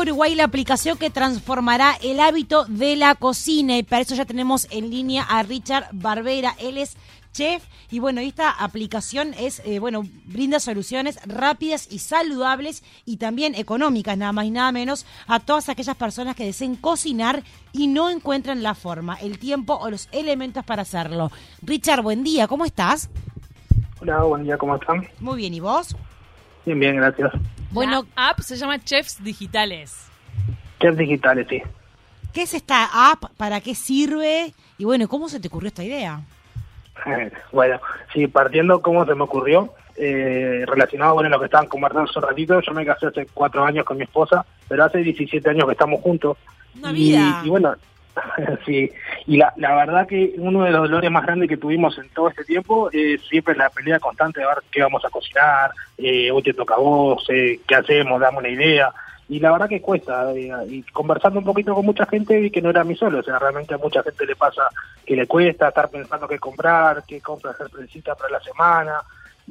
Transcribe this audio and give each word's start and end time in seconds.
Uruguay 0.00 0.34
la 0.34 0.44
aplicación 0.44 0.96
que 0.96 1.10
transformará 1.10 1.94
el 2.02 2.20
hábito 2.20 2.64
de 2.64 2.96
la 2.96 3.14
cocina 3.14 3.76
y 3.76 3.82
para 3.82 4.00
eso 4.00 4.14
ya 4.14 4.24
tenemos 4.24 4.66
en 4.70 4.88
línea 4.88 5.22
a 5.24 5.42
Richard 5.42 5.88
Barbera. 5.92 6.56
Él 6.58 6.78
es 6.78 6.96
chef 7.32 7.62
y 7.90 7.98
bueno, 7.98 8.22
esta 8.22 8.50
aplicación 8.50 9.34
es, 9.38 9.60
eh, 9.66 9.78
bueno, 9.78 10.02
brinda 10.24 10.58
soluciones 10.58 11.20
rápidas 11.26 11.86
y 11.90 11.98
saludables 11.98 12.82
y 13.04 13.18
también 13.18 13.54
económicas, 13.54 14.16
nada 14.16 14.32
más 14.32 14.46
y 14.46 14.50
nada 14.50 14.72
menos, 14.72 15.04
a 15.26 15.38
todas 15.38 15.68
aquellas 15.68 15.96
personas 15.96 16.34
que 16.34 16.46
deseen 16.46 16.76
cocinar 16.76 17.42
y 17.72 17.86
no 17.86 18.08
encuentran 18.08 18.62
la 18.62 18.74
forma, 18.74 19.16
el 19.16 19.38
tiempo 19.38 19.74
o 19.74 19.90
los 19.90 20.08
elementos 20.12 20.64
para 20.64 20.82
hacerlo. 20.82 21.30
Richard, 21.60 22.02
buen 22.02 22.24
día, 22.24 22.48
¿cómo 22.48 22.64
estás? 22.64 23.10
Hola, 24.00 24.22
buen 24.22 24.44
día, 24.44 24.56
¿cómo 24.56 24.76
están? 24.76 25.06
Muy 25.20 25.36
bien, 25.36 25.52
¿y 25.52 25.60
vos? 25.60 25.94
Bien, 26.70 26.78
bien, 26.78 26.96
gracias. 26.96 27.32
Bueno, 27.72 28.06
la 28.14 28.28
app 28.28 28.38
se 28.42 28.54
llama 28.54 28.78
Chefs 28.78 29.24
Digitales. 29.24 30.08
Chefs 30.78 30.96
Digitales, 30.96 31.48
sí. 31.50 31.60
¿Qué 32.32 32.42
es 32.42 32.54
esta 32.54 33.10
app? 33.10 33.24
¿Para 33.36 33.60
qué 33.60 33.74
sirve? 33.74 34.54
Y 34.78 34.84
bueno, 34.84 35.08
¿cómo 35.08 35.28
se 35.28 35.40
te 35.40 35.48
ocurrió 35.48 35.66
esta 35.66 35.82
idea? 35.82 36.20
bueno, 37.52 37.80
sí, 38.12 38.28
partiendo 38.28 38.80
cómo 38.80 39.04
se 39.04 39.16
me 39.16 39.24
ocurrió, 39.24 39.74
eh, 39.96 40.62
relacionado 40.64 41.16
con 41.16 41.28
lo 41.28 41.40
que 41.40 41.46
estaban 41.46 41.66
conversando 41.66 42.08
hace 42.08 42.20
un 42.20 42.24
ratito, 42.24 42.60
yo 42.60 42.72
me 42.72 42.86
casé 42.86 43.06
hace 43.08 43.26
cuatro 43.34 43.64
años 43.64 43.84
con 43.84 43.96
mi 43.96 44.04
esposa, 44.04 44.46
pero 44.68 44.84
hace 44.84 44.98
17 44.98 45.50
años 45.50 45.66
que 45.66 45.72
estamos 45.72 46.00
juntos. 46.00 46.38
Una 46.78 46.92
vida. 46.92 47.42
Y, 47.44 47.48
bueno, 47.48 47.74
sí, 48.66 48.90
y 49.26 49.36
la, 49.36 49.52
la 49.56 49.74
verdad 49.74 50.06
que 50.06 50.34
uno 50.38 50.64
de 50.64 50.70
los 50.70 50.82
dolores 50.82 51.10
más 51.10 51.24
grandes 51.24 51.48
que 51.48 51.56
tuvimos 51.56 51.96
en 51.98 52.08
todo 52.10 52.28
este 52.28 52.44
tiempo 52.44 52.90
es 52.92 53.20
siempre 53.28 53.54
la 53.54 53.70
pelea 53.70 53.98
constante 54.00 54.40
de 54.40 54.46
ver 54.46 54.58
qué 54.70 54.82
vamos 54.82 55.04
a 55.04 55.10
cocinar, 55.10 55.70
eh, 55.98 56.30
hoy 56.30 56.42
te 56.42 56.54
toca 56.54 56.74
a 56.74 56.78
vos, 56.78 57.24
eh, 57.30 57.60
qué 57.66 57.74
hacemos, 57.74 58.20
dame 58.20 58.38
una 58.38 58.48
idea 58.48 58.92
y 59.30 59.38
la 59.38 59.52
verdad 59.52 59.68
que 59.68 59.80
cuesta. 59.80 60.32
Eh, 60.34 60.50
y 60.68 60.82
conversando 60.82 61.38
un 61.38 61.44
poquito 61.44 61.72
con 61.72 61.86
mucha 61.86 62.04
gente 62.06 62.38
vi 62.38 62.50
que 62.50 62.60
no 62.60 62.70
era 62.70 62.80
a 62.80 62.84
mí 62.84 62.96
solo, 62.96 63.20
o 63.20 63.22
sea, 63.22 63.38
realmente 63.38 63.74
a 63.74 63.78
mucha 63.78 64.02
gente 64.02 64.26
le 64.26 64.34
pasa 64.34 64.62
que 65.06 65.14
le 65.14 65.26
cuesta 65.26 65.68
estar 65.68 65.88
pensando 65.88 66.26
qué 66.26 66.38
comprar, 66.38 67.04
qué 67.06 67.20
compra 67.20 67.52
hacer 67.52 67.68
para 67.70 68.30
la 68.30 68.40
semana. 68.40 69.00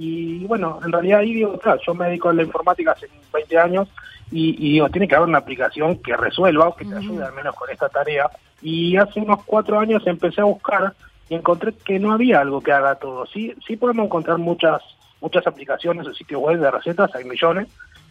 Y 0.02 0.46
bueno, 0.46 0.80
en 0.82 0.94
realidad 0.94 1.20
ahí 1.20 1.34
digo, 1.34 1.60
claro, 1.60 1.82
yo 1.86 1.94
me 1.94 2.06
dedico 2.06 2.30
a 2.30 2.34
la 2.34 2.44
informática 2.44 2.92
hace 2.92 3.10
20 3.34 3.58
años 3.58 3.90
y, 4.32 4.72
digo, 4.72 4.88
tiene 4.88 5.10
que 5.10 5.16
haber 5.16 5.28
una 5.28 5.40
aplicación 5.40 5.98
que 6.02 6.16
resuelva 6.16 6.70
o 6.70 6.76
que 6.76 6.86
te 6.86 6.96
ayude 6.96 7.26
al 7.26 7.34
menos 7.34 7.54
con 7.54 7.70
esta 7.70 7.90
tarea. 7.90 8.30
Y 8.62 8.96
hace 8.96 9.20
unos 9.20 9.44
cuatro 9.44 9.78
años 9.78 10.02
empecé 10.08 10.40
a 10.40 10.46
buscar 10.46 10.94
y 11.28 11.36
encontré 11.36 11.74
que 11.74 12.00
no 12.00 12.14
había 12.14 12.40
algo 12.40 12.62
que 12.62 12.72
haga 12.72 12.96
todo. 12.96 13.26
Sí, 13.26 13.54
sí 13.68 13.76
podemos 13.76 14.06
encontrar 14.06 14.38
muchas 14.38 14.82
muchas 15.20 15.46
aplicaciones 15.46 16.08
o 16.08 16.14
sitios 16.14 16.42
web 16.42 16.62
de 16.62 16.72
recetas, 16.72 17.14
hay 17.14 17.26
millones, 17.26 17.68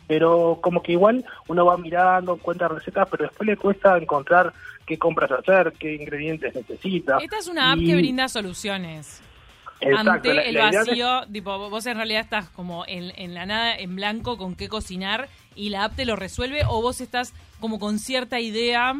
pero 0.06 0.58
como 0.60 0.82
que 0.82 0.92
igual 0.92 1.24
uno 1.46 1.64
va 1.64 1.78
mirando, 1.78 2.34
encuentra 2.34 2.68
recetas, 2.68 3.08
pero 3.10 3.24
después 3.24 3.46
le 3.46 3.56
cuesta 3.56 3.96
encontrar 3.96 4.52
qué 4.84 4.98
compras 4.98 5.30
hacer, 5.30 5.72
qué 5.78 5.94
ingredientes 5.94 6.54
necesita. 6.54 7.16
Esta 7.16 7.38
es 7.38 7.48
una 7.48 7.72
app 7.72 7.78
que 7.78 7.94
brinda 7.94 8.28
soluciones. 8.28 9.22
Ante 9.96 10.48
el 10.48 10.56
vacío, 10.56 11.26
tipo, 11.32 11.70
vos 11.70 11.86
en 11.86 11.96
realidad 11.96 12.22
estás 12.22 12.48
como 12.50 12.84
en, 12.86 13.12
en, 13.16 13.34
la 13.34 13.46
nada, 13.46 13.76
en 13.76 13.96
blanco, 13.96 14.36
con 14.36 14.54
qué 14.54 14.68
cocinar, 14.68 15.28
y 15.54 15.70
la 15.70 15.84
app 15.84 15.96
te 15.96 16.04
lo 16.04 16.16
resuelve, 16.16 16.62
o 16.68 16.82
vos 16.82 17.00
estás 17.00 17.34
como 17.60 17.78
con 17.78 17.98
cierta 17.98 18.40
idea 18.40 18.94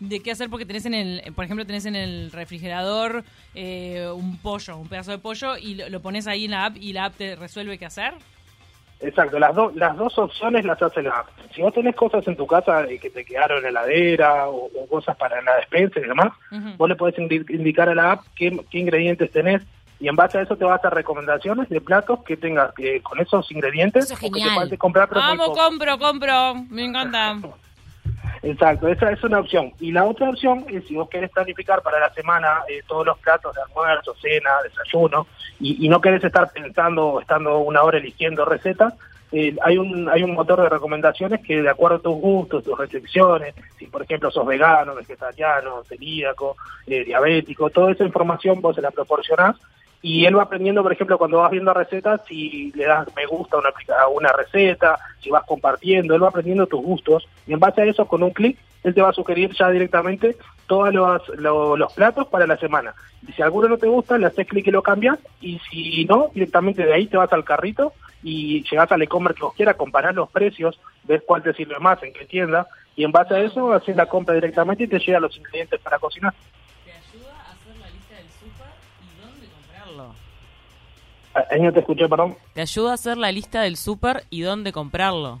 de 0.00 0.20
qué 0.20 0.30
hacer 0.30 0.48
porque 0.48 0.66
tenés 0.66 0.86
en 0.86 0.94
el, 0.94 1.32
por 1.34 1.44
ejemplo, 1.44 1.66
tenés 1.66 1.86
en 1.86 1.96
el 1.96 2.30
refrigerador 2.30 3.24
eh, 3.54 4.08
un 4.14 4.38
pollo, 4.38 4.76
un 4.76 4.88
pedazo 4.88 5.10
de 5.10 5.18
pollo, 5.18 5.56
y 5.56 5.74
lo, 5.74 5.88
lo 5.88 6.00
pones 6.00 6.26
ahí 6.26 6.44
en 6.44 6.52
la 6.52 6.66
app 6.66 6.76
y 6.76 6.92
la 6.92 7.06
app 7.06 7.14
te 7.16 7.36
resuelve 7.36 7.78
qué 7.78 7.86
hacer. 7.86 8.14
Exacto, 9.00 9.38
las, 9.38 9.54
dos 9.54 9.74
las 9.76 9.96
dos 9.96 10.18
opciones 10.18 10.64
las 10.64 10.82
hace 10.82 11.02
la 11.02 11.10
app. 11.10 11.28
Si 11.54 11.62
vos 11.62 11.72
tenés 11.72 11.94
cosas 11.94 12.26
en 12.26 12.36
tu 12.36 12.46
casa 12.46 12.84
que 13.00 13.10
te 13.10 13.24
quedaron 13.24 13.64
en 13.64 13.74
la 13.74 13.84
heladera 13.84 14.48
o, 14.48 14.68
cosas 14.90 15.16
para 15.16 15.40
la 15.42 15.56
despensa 15.56 16.00
y 16.00 16.02
demás, 16.02 16.32
vos 16.76 16.88
le 16.88 16.96
podés 16.96 17.16
indicar 17.18 17.88
a 17.88 17.94
la 17.94 18.12
app 18.12 18.24
qué, 18.34 18.58
ingredientes 18.72 19.30
tenés 19.30 19.62
y 20.00 20.08
en 20.08 20.16
base 20.16 20.38
a 20.38 20.42
eso 20.42 20.56
te 20.56 20.64
va 20.64 20.74
a 20.74 20.76
hacer 20.76 20.92
recomendaciones 20.92 21.68
de 21.68 21.80
platos 21.80 22.20
que 22.24 22.36
tengas 22.36 22.72
que 22.74 23.00
con 23.02 23.18
esos 23.20 23.50
ingredientes 23.50 24.08
que 24.18 24.30
te 24.30 24.78
comprar. 24.78 25.08
Vamos, 25.10 25.56
compro, 25.56 25.98
compro, 25.98 26.54
me 26.70 26.84
encanta. 26.84 27.36
Exacto, 28.42 28.88
esa 28.88 29.10
es 29.10 29.22
una 29.24 29.40
opción. 29.40 29.72
Y 29.80 29.92
la 29.92 30.04
otra 30.04 30.30
opción 30.30 30.64
es 30.68 30.84
si 30.86 30.94
vos 30.94 31.08
querés 31.08 31.30
planificar 31.30 31.82
para 31.82 31.98
la 31.98 32.12
semana 32.12 32.62
eh, 32.68 32.82
todos 32.86 33.04
los 33.04 33.18
platos 33.18 33.54
de 33.54 33.62
almuerzo, 33.62 34.14
cena, 34.20 34.50
desayuno, 34.62 35.26
y, 35.60 35.88
no 35.88 36.00
querés 36.00 36.22
estar 36.22 36.50
pensando 36.52 37.06
o 37.06 37.20
estando 37.20 37.58
una 37.58 37.82
hora 37.82 37.98
eligiendo 37.98 38.44
recetas, 38.44 38.94
eh, 39.32 39.56
hay 39.62 39.76
un 39.76 40.08
hay 40.08 40.22
un 40.22 40.32
motor 40.32 40.62
de 40.62 40.68
recomendaciones 40.70 41.40
que 41.40 41.60
de 41.60 41.68
acuerdo 41.68 41.96
a 41.96 42.02
tus 42.02 42.14
gustos, 42.14 42.64
tus 42.64 42.78
restricciones, 42.78 43.54
si 43.76 43.86
por 43.86 44.02
ejemplo 44.02 44.30
sos 44.30 44.46
vegano, 44.46 44.94
vegetariano, 44.94 45.82
celíaco, 45.84 46.56
eh, 46.86 47.04
diabético, 47.04 47.68
toda 47.70 47.92
esa 47.92 48.04
información 48.04 48.60
vos 48.62 48.76
se 48.76 48.82
la 48.82 48.90
proporcionás 48.90 49.56
y 50.00 50.26
él 50.26 50.38
va 50.38 50.44
aprendiendo, 50.44 50.82
por 50.82 50.92
ejemplo, 50.92 51.18
cuando 51.18 51.38
vas 51.38 51.50
viendo 51.50 51.74
recetas, 51.74 52.20
si 52.28 52.72
le 52.72 52.84
das 52.84 53.08
me 53.16 53.26
gusta 53.26 53.58
una, 53.58 53.70
una 54.14 54.32
receta, 54.32 54.98
si 55.20 55.30
vas 55.30 55.44
compartiendo, 55.44 56.14
él 56.14 56.22
va 56.22 56.28
aprendiendo 56.28 56.66
tus 56.66 56.82
gustos 56.82 57.28
y 57.46 57.52
en 57.52 57.58
base 57.58 57.82
a 57.82 57.84
eso, 57.84 58.06
con 58.06 58.22
un 58.22 58.30
clic, 58.30 58.58
él 58.84 58.94
te 58.94 59.02
va 59.02 59.10
a 59.10 59.12
sugerir 59.12 59.52
ya 59.58 59.70
directamente 59.70 60.36
todos 60.66 60.94
los, 60.94 61.28
los, 61.38 61.92
platos 61.94 62.28
para 62.28 62.46
la 62.46 62.56
semana. 62.56 62.94
Y 63.26 63.32
si 63.32 63.42
alguno 63.42 63.68
no 63.68 63.78
te 63.78 63.88
gusta, 63.88 64.18
le 64.18 64.26
haces 64.26 64.46
clic 64.46 64.66
y 64.68 64.70
lo 64.70 64.82
cambias 64.82 65.18
y 65.40 65.58
si 65.70 66.04
no, 66.04 66.30
directamente 66.32 66.84
de 66.84 66.94
ahí 66.94 67.06
te 67.06 67.16
vas 67.16 67.32
al 67.32 67.44
carrito 67.44 67.92
y 68.22 68.62
llegas 68.70 68.92
al 68.92 69.02
e-commerce 69.02 69.38
que 69.38 69.44
vos 69.44 69.54
quieras, 69.54 69.76
comparar 69.76 70.14
los 70.14 70.30
precios, 70.30 70.78
ves 71.04 71.22
cuál 71.26 71.42
te 71.42 71.54
sirve 71.54 71.78
más, 71.80 72.00
en 72.02 72.12
qué 72.12 72.24
tienda 72.24 72.68
y 72.94 73.04
en 73.04 73.12
base 73.12 73.34
a 73.34 73.40
eso 73.40 73.72
haces 73.72 73.96
la 73.96 74.06
compra 74.06 74.34
directamente 74.34 74.84
y 74.84 74.88
te 74.88 74.98
llegan 74.98 75.22
los 75.22 75.36
ingredientes 75.36 75.80
para 75.80 75.98
cocinar. 75.98 76.34
Ahí 81.50 81.60
no 81.60 81.72
te 81.72 81.80
escuché, 81.80 82.08
perdón. 82.08 82.36
Te 82.54 82.60
ayuda 82.60 82.92
a 82.92 82.94
hacer 82.94 83.16
la 83.16 83.32
lista 83.32 83.62
del 83.62 83.76
súper 83.76 84.24
y 84.30 84.42
dónde 84.42 84.72
comprarlo. 84.72 85.40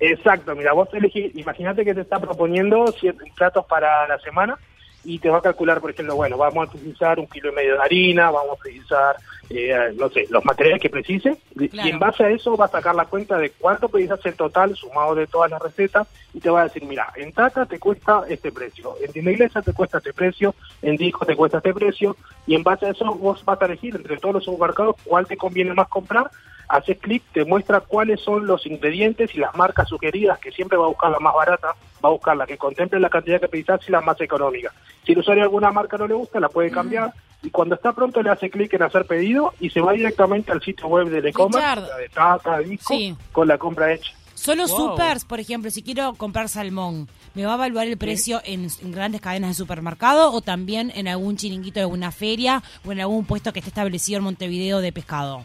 Exacto, 0.00 0.54
mira, 0.54 0.72
vos 0.72 0.88
elegís, 0.94 1.36
imagínate 1.36 1.84
que 1.84 1.94
te 1.94 2.00
está 2.00 2.18
proponiendo 2.18 2.86
siete 2.98 3.24
platos 3.36 3.66
para 3.66 4.08
la 4.08 4.18
semana 4.20 4.58
y 5.04 5.18
te 5.18 5.30
va 5.30 5.38
a 5.38 5.42
calcular, 5.42 5.80
por 5.80 5.90
ejemplo, 5.90 6.16
bueno, 6.16 6.36
vamos 6.36 6.68
a 6.68 6.76
utilizar 6.76 7.18
un 7.18 7.26
kilo 7.26 7.50
y 7.50 7.54
medio 7.54 7.74
de 7.74 7.82
harina, 7.82 8.30
vamos 8.30 8.50
a 8.50 8.60
utilizar, 8.60 9.16
eh, 9.48 9.94
no 9.96 10.08
sé, 10.10 10.26
los 10.30 10.44
materiales 10.44 10.80
que 10.80 10.90
precise, 10.90 11.38
y 11.58 11.88
en 11.88 11.98
base 11.98 12.24
a 12.24 12.30
eso 12.30 12.56
va 12.56 12.66
a 12.66 12.70
sacar 12.70 12.94
la 12.94 13.06
cuenta 13.06 13.38
de 13.38 13.50
cuánto 13.50 13.88
precisas 13.88 14.24
el 14.26 14.34
total 14.34 14.74
sumado 14.76 15.14
de 15.14 15.26
todas 15.26 15.50
las 15.50 15.60
recetas 15.62 16.06
y 16.34 16.40
te 16.40 16.50
va 16.50 16.60
a 16.60 16.64
decir, 16.64 16.84
mira, 16.84 17.12
en 17.16 17.32
Tata 17.32 17.66
te 17.66 17.78
cuesta 17.78 18.22
este 18.28 18.52
precio, 18.52 18.94
en 19.02 19.12
Tienda 19.12 19.30
Iglesia 19.32 19.62
te 19.62 19.72
cuesta 19.72 19.98
este 19.98 20.12
precio, 20.12 20.54
en 20.82 20.96
Disco 20.96 21.24
te 21.24 21.36
cuesta 21.36 21.58
este 21.58 21.74
precio, 21.74 22.16
y 22.46 22.54
en 22.54 22.62
base 22.62 22.86
a 22.86 22.90
eso 22.90 23.14
vos 23.14 23.44
vas 23.44 23.60
a 23.60 23.66
elegir 23.66 23.96
entre 23.96 24.18
todos 24.18 24.36
los 24.36 24.44
supermercados 24.44 24.96
cuál 25.04 25.26
te 25.26 25.36
conviene 25.36 25.74
más 25.74 25.88
comprar 25.88 26.30
haces 26.70 26.98
clic, 26.98 27.22
te 27.32 27.44
muestra 27.44 27.80
cuáles 27.80 28.20
son 28.20 28.46
los 28.46 28.64
ingredientes 28.66 29.34
y 29.34 29.38
las 29.38 29.54
marcas 29.54 29.88
sugeridas, 29.88 30.38
que 30.38 30.52
siempre 30.52 30.78
va 30.78 30.84
a 30.84 30.88
buscar 30.88 31.10
la 31.10 31.18
más 31.18 31.34
barata, 31.34 31.74
va 32.04 32.08
a 32.08 32.12
buscar 32.12 32.36
la 32.36 32.46
que 32.46 32.56
contemple 32.56 33.00
la 33.00 33.10
cantidad 33.10 33.40
que 33.40 33.48
precisas 33.48 33.80
y 33.88 33.92
la 33.92 34.00
más 34.00 34.20
económica. 34.20 34.72
Si 35.04 35.12
el 35.12 35.18
usuario 35.18 35.42
de 35.42 35.46
alguna 35.46 35.72
marca 35.72 35.98
no 35.98 36.06
le 36.06 36.14
gusta, 36.14 36.40
la 36.40 36.48
puede 36.48 36.70
cambiar 36.70 37.12
y 37.42 37.50
cuando 37.50 37.74
está 37.74 37.92
pronto 37.92 38.22
le 38.22 38.30
hace 38.30 38.50
clic 38.50 38.72
en 38.74 38.82
hacer 38.82 39.06
pedido 39.06 39.54
y 39.60 39.70
se 39.70 39.80
va 39.80 39.92
directamente 39.92 40.52
al 40.52 40.62
sitio 40.62 40.86
web 40.86 41.08
del 41.08 41.26
e-commerce, 41.26 41.80
de 41.98 42.08
Tata, 42.08 42.58
Disco, 42.58 42.94
con 43.32 43.48
la 43.48 43.58
compra 43.58 43.92
hecha. 43.92 44.12
Solo 44.34 44.68
supers, 44.68 45.26
por 45.26 45.38
ejemplo, 45.38 45.70
si 45.70 45.82
quiero 45.82 46.14
comprar 46.14 46.48
salmón, 46.48 47.08
¿me 47.34 47.44
va 47.44 47.52
a 47.52 47.54
evaluar 47.56 47.86
el 47.86 47.98
precio 47.98 48.40
en, 48.44 48.68
grandes 48.84 49.20
cadenas 49.20 49.50
de 49.50 49.54
supermercado 49.54 50.32
o 50.32 50.40
también 50.40 50.90
en 50.94 51.08
algún 51.08 51.36
chiringuito 51.36 51.74
de 51.74 51.82
alguna 51.82 52.10
feria 52.10 52.62
o 52.86 52.92
en 52.92 53.00
algún 53.00 53.26
puesto 53.26 53.52
que 53.52 53.58
esté 53.58 53.68
establecido 53.68 54.16
en 54.16 54.24
Montevideo 54.24 54.80
de 54.80 54.92
pescado? 54.92 55.44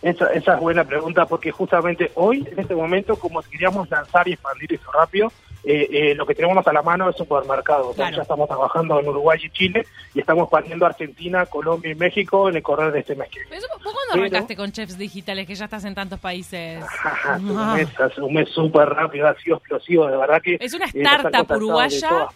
Esa, 0.00 0.26
esa 0.32 0.54
es 0.54 0.60
buena 0.60 0.84
pregunta 0.84 1.26
porque 1.26 1.50
justamente 1.50 2.12
hoy, 2.14 2.46
en 2.50 2.58
este 2.58 2.74
momento, 2.74 3.16
como 3.16 3.42
queríamos 3.42 3.90
lanzar 3.90 4.28
y 4.28 4.34
expandir 4.34 4.74
eso 4.74 4.90
rápido, 4.92 5.32
eh, 5.64 5.88
eh, 5.90 6.14
lo 6.14 6.24
que 6.24 6.34
tenemos 6.34 6.66
a 6.66 6.72
la 6.72 6.82
mano 6.82 7.10
es 7.10 7.16
supermercado. 7.16 7.94
ya 7.94 8.08
estamos 8.08 8.48
trabajando 8.48 9.00
en 9.00 9.08
Uruguay 9.08 9.38
y 9.42 9.50
Chile 9.50 9.86
y 10.14 10.20
estamos 10.20 10.44
expandiendo 10.44 10.86
Argentina, 10.86 11.46
Colombia 11.46 11.90
y 11.90 11.94
México 11.94 12.48
en 12.48 12.56
el 12.56 12.62
correr 12.62 12.92
de 12.92 13.00
este 13.00 13.16
mes. 13.16 13.28
¿Vos 13.50 13.66
cuándo 13.82 14.14
arrancaste 14.14 14.56
con 14.56 14.70
Chefs 14.70 14.96
Digitales 14.96 15.46
que 15.46 15.54
ya 15.54 15.64
estás 15.64 15.84
en 15.84 15.94
tantos 15.94 16.20
países? 16.20 16.82
un 17.38 17.74
mes, 17.74 17.88
un 18.18 18.34
mes 18.34 18.48
súper 18.50 18.88
rápido, 18.88 19.26
ha 19.26 19.34
sido 19.34 19.56
explosivo, 19.56 20.06
de 20.06 20.16
verdad 20.16 20.40
que... 20.40 20.58
Es 20.60 20.74
una 20.74 20.86
eh, 20.86 20.92
startup 20.94 21.56
uruguaya. 21.56 22.28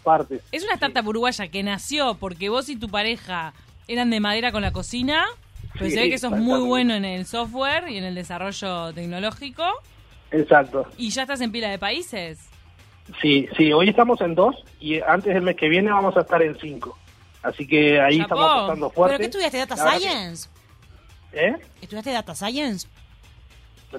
Es 0.50 0.64
una 0.64 0.74
startup 0.74 1.06
uruguaya 1.06 1.48
que 1.48 1.62
nació 1.62 2.16
porque 2.16 2.48
vos 2.48 2.68
y 2.68 2.76
tu 2.76 2.88
pareja 2.88 3.54
eran 3.86 4.10
de 4.10 4.20
madera 4.20 4.52
con 4.52 4.62
la 4.62 4.72
cocina 4.72 5.26
pues 5.78 5.94
se 5.94 6.00
ve 6.00 6.10
que 6.10 6.18
sos 6.18 6.32
muy 6.32 6.60
bueno 6.60 6.94
en 6.94 7.04
el 7.04 7.26
software 7.26 7.88
y 7.88 7.98
en 7.98 8.04
el 8.04 8.14
desarrollo 8.14 8.92
tecnológico. 8.92 9.64
Exacto. 10.30 10.86
¿Y 10.96 11.10
ya 11.10 11.22
estás 11.22 11.40
en 11.40 11.52
pila 11.52 11.68
de 11.68 11.78
países? 11.78 12.48
Sí, 13.20 13.48
sí, 13.56 13.72
hoy 13.72 13.88
estamos 13.88 14.20
en 14.20 14.34
dos 14.34 14.54
y 14.80 15.00
antes 15.00 15.34
del 15.34 15.42
mes 15.42 15.56
que 15.56 15.68
viene 15.68 15.90
vamos 15.90 16.16
a 16.16 16.20
estar 16.20 16.42
en 16.42 16.58
cinco. 16.58 16.96
Así 17.42 17.66
que 17.66 18.00
ahí 18.00 18.20
estamos 18.20 18.44
apostando 18.44 18.90
fuerte. 18.90 19.16
¿Pero 19.16 19.18
qué 19.18 19.26
estudiaste? 19.26 19.58
¿Data 19.58 19.76
Science? 19.76 20.48
¿Eh? 21.32 21.56
¿Estudiaste 21.80 22.12
Data 22.12 22.34
Science? 22.34 22.88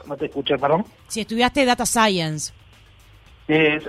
No 0.07 0.17
te 0.17 0.25
escuché, 0.25 0.57
perdón. 0.57 0.85
Si 1.07 1.21
estudiaste 1.21 1.65
Data 1.65 1.85
Science. 1.85 2.53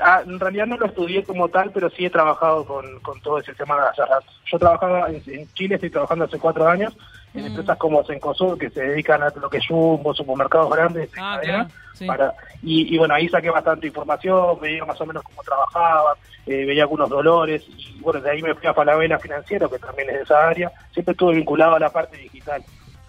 ah, 0.02 0.22
en 0.26 0.40
realidad 0.40 0.66
no 0.66 0.76
lo 0.76 0.86
estudié 0.86 1.22
como 1.22 1.48
tal, 1.48 1.70
pero 1.70 1.88
sí 1.90 2.04
he 2.04 2.10
trabajado 2.10 2.64
con, 2.66 3.00
todo 3.22 3.38
ese 3.38 3.54
tema 3.54 3.76
de 3.76 4.04
rato. 4.04 4.26
Yo 4.50 4.58
trabajaba 4.58 5.08
en, 5.08 5.48
Chile, 5.54 5.76
estoy 5.76 5.90
trabajando 5.90 6.24
hace 6.24 6.38
cuatro 6.38 6.68
años 6.68 6.94
en 7.34 7.42
mm. 7.42 7.46
empresas 7.46 7.76
como 7.78 8.04
Sencosud, 8.04 8.58
que 8.58 8.70
se 8.70 8.82
dedican 8.82 9.22
a 9.22 9.30
lo 9.30 9.50
que 9.50 9.58
es 9.58 9.66
Jumbo, 9.66 10.14
supermercados 10.14 10.70
grandes, 10.70 11.10
ah, 11.18 11.40
para, 12.06 12.34
y, 12.62 12.96
bueno, 12.96 13.14
ahí 13.14 13.28
saqué 13.28 13.50
bastante 13.50 13.88
información, 13.88 14.58
veía 14.60 14.84
más 14.84 15.00
o 15.00 15.06
menos 15.06 15.22
cómo 15.22 15.42
trabajaban, 15.42 16.14
eh, 16.46 16.64
veía 16.64 16.82
algunos 16.82 17.08
dolores, 17.08 17.64
y 17.68 18.00
bueno, 18.00 18.20
de 18.20 18.30
ahí 18.30 18.42
me 18.42 18.54
fui 18.54 18.66
a 18.68 18.74
Falabella 18.74 19.18
Financiero, 19.18 19.68
que 19.68 19.78
también 19.78 20.10
es 20.10 20.16
de 20.16 20.22
esa 20.22 20.48
área, 20.48 20.72
siempre 20.92 21.12
estuve 21.12 21.34
vinculado 21.34 21.74
a 21.76 21.80
la 21.80 21.90
parte 21.90 22.16
digital, 22.16 22.62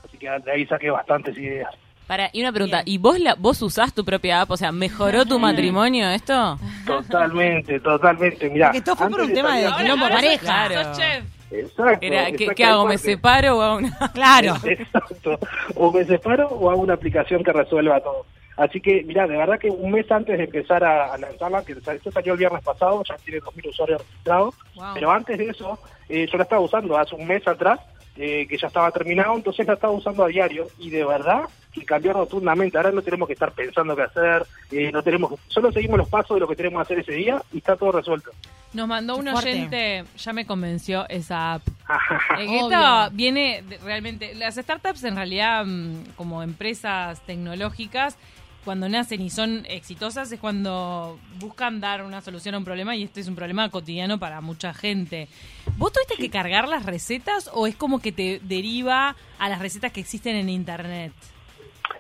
así 0.04 0.18
que 0.18 0.30
de 0.30 0.52
ahí 0.52 0.66
saqué 0.66 0.90
bastantes 0.90 1.38
ideas. 1.38 1.74
Para, 2.08 2.30
y 2.34 2.42
una 2.42 2.52
pregunta, 2.52 2.84
¿y 2.86 3.00
vos 3.00 3.20
la, 3.20 3.34
vos 3.34 3.60
usás 3.64 3.92
tu 3.92 4.06
propia 4.06 4.42
app? 4.42 4.52
O 4.52 4.58
sea, 4.58 4.72
¿mejoró 4.72 5.26
tu 5.26 5.40
matrimonio 5.40 6.08
esto? 6.10 6.60
Totalmente, 6.86 7.80
totalmente. 7.80 8.48
Mira, 8.48 8.70
que 8.70 8.78
esto 8.78 8.96
fue 8.96 9.10
por 9.10 9.22
un 9.22 9.34
tema 9.34 9.58
de 9.58 9.72
quilombo 9.76 10.08
pareja. 10.08 10.68
Claro. 10.68 11.26
Exacto. 11.52 12.06
Era, 12.06 12.32
¿qué, 12.32 12.66
hago? 12.66 12.88
¿Me 12.88 12.98
separo 12.98 13.58
o 13.58 13.62
hago 13.62 13.78
una...? 13.78 13.98
Claro. 14.14 14.56
Exacto. 14.64 15.40
O 15.76 15.92
me 15.92 16.04
separo 16.06 16.48
o 16.48 16.70
hago 16.70 16.82
una 16.82 16.94
aplicación 16.94 17.44
que 17.44 17.54
resuelva 17.54 18.02
todo. 18.02 18.26
Así 18.58 18.80
que, 18.80 19.04
mira, 19.04 19.28
de 19.28 19.36
verdad 19.36 19.60
que 19.60 19.70
un 19.70 19.92
mes 19.92 20.10
antes 20.10 20.38
de 20.38 20.46
empezar 20.46 20.84
a, 20.84 21.18
lanzarla, 21.18 21.64
que 21.66 21.74
esto 21.74 22.12
salió 22.12 22.34
el 22.34 22.40
viernes 22.40 22.64
pasado, 22.64 23.04
ya 23.04 23.18
tiene 23.18 23.42
2.000 23.42 23.70
usuarios 23.70 24.02
registrados, 24.02 24.56
pero 24.94 25.12
antes 25.12 25.38
de 25.38 25.50
eso, 25.50 25.78
eh, 26.08 26.26
yo 26.32 26.38
la 26.38 26.44
estaba 26.44 26.62
usando 26.62 26.98
hace 26.98 27.16
un 27.16 27.28
mes 27.28 27.46
atrás, 27.46 27.82
eh, 28.18 28.48
que 28.48 28.58
ya 28.58 28.68
estaba 28.68 28.92
terminado, 28.92 29.36
entonces 29.36 29.68
la 29.68 29.74
estaba 29.74 29.94
usando 29.94 30.24
a 30.24 30.28
diario 30.28 30.68
y 30.80 30.90
de 30.90 31.04
verdad 31.04 31.50
que 31.72 31.84
cambió 31.84 32.14
rotundamente. 32.14 32.78
Ahora 32.78 32.92
no 32.92 33.02
tenemos 33.02 33.28
que 33.28 33.34
estar 33.34 33.52
pensando 33.52 33.96
qué 33.96 34.04
hacer, 34.04 34.46
eh, 34.72 34.92
no 34.92 35.04
tenemos, 35.04 35.38
solo 35.48 35.72
seguimos 35.72 35.98
los 35.98 36.08
pasos 36.08 36.36
de 36.36 36.42
lo 36.42 36.48
que 36.48 36.56
tenemos 36.56 36.80
que 36.80 36.94
hacer 36.94 37.00
ese 37.00 37.12
día 37.12 37.42
y 37.52 37.58
está 37.58 37.76
todo 37.76 37.92
resuelto. 37.92 38.32
Nos 38.74 38.88
mandó 38.88 39.18
un 39.18 39.28
oyente, 39.28 40.04
ya 40.18 40.34
me 40.34 40.46
convenció 40.46 41.06
esa 41.10 41.56
app. 41.56 41.64
esto 42.40 43.10
viene 43.12 43.64
realmente, 43.84 44.34
las 44.36 44.56
startups 44.56 45.04
en 45.04 45.16
realidad 45.16 45.66
mm, 45.66 46.12
como 46.16 46.42
empresas 46.42 47.22
tecnológicas 47.26 48.18
cuando 48.66 48.90
nacen 48.90 49.22
y 49.22 49.30
son 49.30 49.66
exitosas 49.70 50.32
es 50.32 50.40
cuando 50.40 51.18
buscan 51.40 51.80
dar 51.80 52.04
una 52.04 52.20
solución 52.22 52.56
a 52.56 52.58
un 52.58 52.66
problema 52.66 52.96
y 52.96 53.04
este 53.04 53.22
es 53.22 53.28
un 53.28 53.36
problema 53.36 53.70
cotidiano 53.70 54.18
para 54.18 54.42
mucha 54.42 54.74
gente. 54.74 55.30
¿Vos 55.78 55.94
tuviste 55.94 56.16
que 56.16 56.32
cargar 56.32 56.68
las 56.68 56.86
recetas 56.86 57.50
o 57.54 57.68
es 57.68 57.76
como 57.76 58.00
que 58.00 58.12
te 58.12 58.42
deriva 58.44 59.16
a 59.38 59.50
las 59.50 59.60
recetas 59.60 59.92
que 59.92 60.02
existen 60.02 60.36
en 60.36 60.50
internet? 60.50 61.14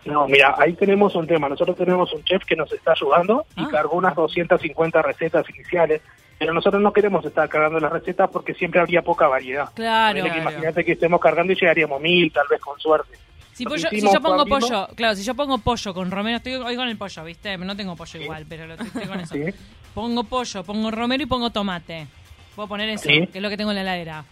No, 0.06 0.28
mira, 0.28 0.56
ahí 0.58 0.74
tenemos 0.74 1.16
un 1.16 1.28
tema. 1.28 1.48
Nosotros 1.48 1.78
tenemos 1.78 2.12
un 2.14 2.24
chef 2.24 2.44
que 2.46 2.56
nos 2.56 2.72
está 2.74 2.92
ayudando 2.92 3.46
y 3.56 3.64
ah. 3.64 3.68
cargó 3.72 3.98
unas 3.98 4.16
250 4.16 5.02
recetas 5.02 5.50
iniciales, 5.50 6.02
pero 6.38 6.54
nosotros 6.54 6.82
no 6.82 6.92
queremos 6.92 7.24
estar 7.26 7.48
cargando 7.48 7.80
las 7.80 7.92
recetas 7.92 8.30
porque 8.32 8.54
siempre 8.56 8.80
habría 8.82 9.04
poca 9.04 9.28
variedad. 9.28 9.70
Claro. 9.74 10.20
Imagínate 10.20 10.84
que 10.84 10.94
estemos 10.94 11.20
cargando 11.22 11.54
y 11.54 11.56
llegaríamos 11.56 12.02
mil, 12.02 12.32
tal 12.32 12.48
vez 12.50 12.60
con 12.60 12.80
suerte. 12.80 13.18
Si, 13.56 13.63
yo 13.63 14.22
pongo 14.22 14.46
pollo, 14.46 14.90
claro, 14.96 15.16
si 15.16 15.24
yo 15.24 15.34
pongo 15.34 15.57
pollo 15.60 15.94
con 15.94 16.12
romero, 16.12 16.38
estoy 16.38 16.56
hoy 16.56 16.75
con 16.75 16.90
el 16.90 16.98
pollo, 16.98 17.24
¿viste? 17.24 17.57
No 17.57 17.74
tengo 17.74 17.96
pollo 17.96 18.19
igual, 18.19 18.46
pero 18.50 18.68
lo, 18.68 18.74
estoy 18.74 19.06
con 19.07 19.19
eso. 19.22 19.36
Pongo 19.96 20.25
pollo, 20.25 20.62
pongo 20.66 20.92
romero 20.92 21.24
y 21.24 21.25
pongo 21.25 21.52
tomate. 21.52 22.06
Puedo 22.54 22.68
poner 22.68 22.90
eso, 22.90 23.07
que 23.07 23.30
es 23.34 23.42
lo 23.42 23.48
que 23.48 23.56
tengo 23.56 23.72
en 23.72 23.75
la 23.75 23.81
heladera. 23.84 24.25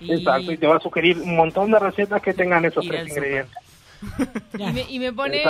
Exacto, 0.00 0.52
y 0.52 0.56
te 0.56 0.64
va 0.68 0.76
a 0.76 0.80
sugerir 0.80 1.18
un 1.18 1.34
montón 1.34 1.72
de 1.72 1.78
recetas 1.80 2.22
que 2.22 2.32
tengan 2.32 2.64
esos 2.64 2.86
tres 2.86 3.08
ingredientes. 3.08 3.56
y, 4.88 5.00
me, 5.00 5.12
pone... 5.12 5.42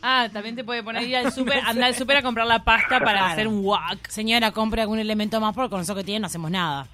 Ah, 0.00 0.30
también 0.32 0.56
te 0.56 0.64
puede 0.64 0.82
poner 0.82 1.02
ir 1.02 1.16
al 1.16 1.30
súper, 1.34 1.58
andar 1.58 1.88
al 1.88 1.94
súper 1.94 2.16
a 2.16 2.22
comprar 2.22 2.46
la 2.46 2.64
pasta 2.64 3.00
para 3.00 3.30
hacer 3.30 3.46
un 3.48 3.62
wok. 3.62 4.08
Señora, 4.08 4.50
compre 4.50 4.80
algún 4.80 4.98
elemento 4.98 5.38
más 5.42 5.54
porque 5.54 5.68
con 5.68 5.82
eso 5.82 5.94
que 5.94 6.04
tiene 6.04 6.20
no 6.20 6.26
hacemos 6.28 6.50
nada. 6.50 6.86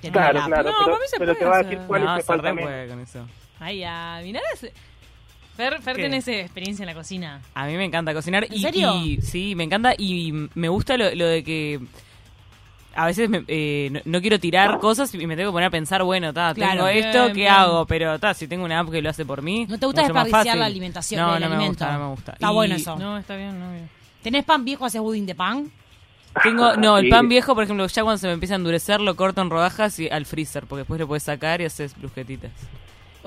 claro, 0.00 0.42
claro, 0.46 0.70
no, 0.70 0.96
pero, 1.18 1.34
te 1.34 1.44
va 1.44 1.56
a 1.56 1.62
decir 1.64 1.80
cuál 1.86 2.18
es 2.18 2.26
el 2.30 2.88
con 2.88 3.00
eso. 3.00 3.26
Ay, 3.60 3.80
ya, 3.80 4.20
mirá, 4.22 4.40
Fer, 5.58 5.82
Fer 5.82 5.96
tenés 5.96 6.28
experiencia 6.28 6.84
en 6.84 6.86
la 6.86 6.94
cocina. 6.94 7.40
A 7.52 7.66
mí 7.66 7.76
me 7.76 7.84
encanta 7.84 8.14
cocinar. 8.14 8.44
¿En 8.44 8.54
y, 8.54 8.60
serio? 8.60 8.94
sí, 9.20 9.56
me 9.56 9.64
encanta 9.64 9.92
y 9.98 10.32
me 10.54 10.68
gusta 10.68 10.96
lo, 10.96 11.26
de 11.26 11.42
que 11.42 11.80
a 12.94 13.06
veces 13.06 13.28
eh, 13.48 14.00
no, 14.04 14.20
quiero 14.20 14.38
tirar 14.38 14.78
cosas 14.78 15.12
y 15.12 15.26
me 15.26 15.34
tengo 15.34 15.50
que 15.50 15.54
poner 15.54 15.66
a 15.66 15.70
pensar, 15.70 16.04
bueno, 16.04 16.32
ta, 16.32 16.54
tengo 16.54 16.86
esto, 16.86 17.32
¿qué 17.32 17.48
hago? 17.48 17.86
Pero 17.86 18.20
ta, 18.20 18.34
si 18.34 18.46
tengo 18.46 18.64
una 18.64 18.78
app 18.78 18.88
que 18.88 19.02
lo 19.02 19.10
hace 19.10 19.26
por 19.26 19.42
mí. 19.42 19.66
¿No 19.68 19.80
te 19.80 19.86
gusta 19.86 20.02
desperdiciar 20.02 20.56
la 20.56 20.66
alimentación? 20.66 21.20
No, 21.20 21.40
no 21.40 21.48
me 21.48 21.66
gusta, 21.66 21.92
no 21.92 21.98
me 21.98 22.10
gusta. 22.14 22.32
Está 22.34 22.50
bueno 22.50 22.76
eso. 22.76 22.96
No, 22.96 23.18
está 23.18 23.34
bien, 23.34 23.58
no. 23.58 23.66
¿Tenés 24.22 24.44
pan 24.44 24.64
viejo, 24.64 24.84
haces 24.84 25.00
budín 25.00 25.26
de 25.26 25.34
pan? 25.34 25.72
Tengo, 26.40 26.76
no, 26.76 26.98
el 26.98 27.08
pan 27.08 27.28
viejo, 27.28 27.56
por 27.56 27.64
ejemplo, 27.64 27.84
ya 27.84 28.04
cuando 28.04 28.18
se 28.18 28.28
me 28.28 28.34
empieza 28.34 28.54
a 28.54 28.58
endurecer, 28.58 29.00
lo 29.00 29.16
corto 29.16 29.42
en 29.42 29.50
rodajas 29.50 29.98
y 29.98 30.08
al 30.08 30.24
freezer, 30.24 30.66
porque 30.66 30.82
después 30.82 31.00
lo 31.00 31.08
puedes 31.08 31.24
sacar 31.24 31.60
y 31.60 31.64
haces 31.64 31.98
brujetitas. 31.98 32.52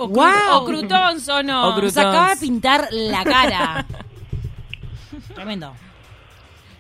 O, 0.02 0.08
wow. 0.08 0.64
o 0.64 0.66
crutons 0.66 1.28
o 1.30 1.44
no. 1.44 1.76
O 1.76 1.90
Se 1.90 2.00
acaba 2.00 2.34
de 2.34 2.38
pintar 2.38 2.88
la 2.92 3.24
cara. 3.24 3.86
Tremendo. 5.36 5.74